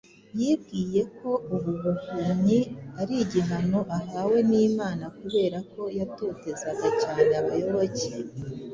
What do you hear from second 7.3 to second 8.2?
abayoboke